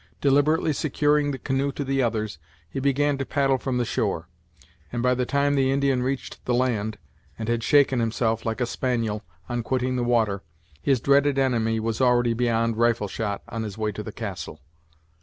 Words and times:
Deliberately 0.19 0.73
securing 0.73 1.29
the 1.29 1.37
canoe 1.37 1.71
to 1.73 1.83
the 1.83 2.01
others, 2.01 2.39
he 2.67 2.79
began 2.79 3.19
to 3.19 3.23
paddle 3.23 3.59
from 3.59 3.77
the 3.77 3.85
shore; 3.85 4.27
and 4.91 5.03
by 5.03 5.13
the 5.13 5.27
time 5.27 5.53
the 5.53 5.71
Indian 5.71 6.01
reached 6.01 6.43
the 6.45 6.55
land, 6.55 6.97
and 7.37 7.47
had 7.47 7.61
shaken 7.61 7.99
himself, 7.99 8.43
like 8.43 8.59
a 8.59 8.65
spaniel, 8.65 9.23
on 9.47 9.61
quitting 9.61 9.97
the 9.97 10.03
water, 10.03 10.41
his 10.81 10.99
dreaded 10.99 11.37
enemy 11.37 11.79
was 11.79 12.01
already 12.01 12.33
beyond 12.33 12.77
rifle 12.77 13.07
shot 13.07 13.43
on 13.49 13.61
his 13.61 13.77
way 13.77 13.91
to 13.91 14.01
the 14.01 14.11
castle. 14.11 14.59